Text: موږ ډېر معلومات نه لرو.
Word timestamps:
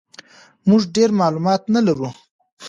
موږ 0.69 0.81
ډېر 0.95 1.09
معلومات 1.19 1.61
نه 1.75 1.81
لرو. 1.87 2.09